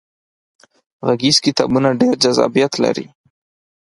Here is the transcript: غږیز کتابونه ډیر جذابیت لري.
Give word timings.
غږیز 1.07 1.37
کتابونه 1.45 1.89
ډیر 1.99 2.13
جذابیت 2.23 2.73
لري. 2.83 3.05